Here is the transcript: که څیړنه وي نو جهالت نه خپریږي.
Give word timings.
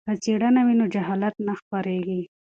که 0.07 0.13
څیړنه 0.23 0.61
وي 0.65 0.75
نو 0.79 0.85
جهالت 0.95 1.35
نه 1.47 1.53
خپریږي. 1.61 2.21